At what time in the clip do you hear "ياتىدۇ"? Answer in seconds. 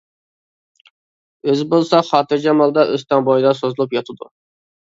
4.01-4.35